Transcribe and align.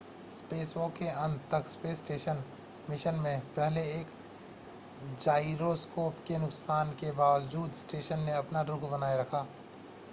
spacewalk 0.31 0.91
के 0.93 1.07
अंत 1.15 1.41
तक 1.51 1.67
स्पेस 1.67 1.97
स्टेशन 1.97 2.41
मिशन 2.89 3.15
में 3.15 3.39
पहले 3.57 3.81
एक 3.91 4.15
जाइरोस्कोप 5.19 6.23
के 6.27 6.37
नुकसान 6.37 6.91
के 7.01 7.11
बावजूद 7.17 7.71
स्टेशन 7.81 8.19
ने 8.21 8.31
अपना 8.35 8.61
रुख़ 8.71 8.85
बनाए 8.87 9.17
रखा 9.19 9.45